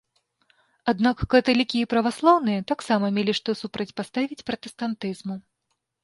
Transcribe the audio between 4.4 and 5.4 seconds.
пратэстантызму.